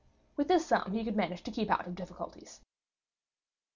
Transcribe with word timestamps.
With 0.35 0.47
this 0.47 0.65
sum 0.65 0.93
he 0.93 1.03
could 1.03 1.15
manage 1.15 1.43
to 1.43 1.51
keep 1.51 1.69
out 1.69 1.85
of 1.85 1.93
difficulties. 1.93 2.59